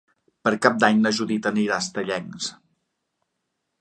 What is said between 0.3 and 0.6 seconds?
Per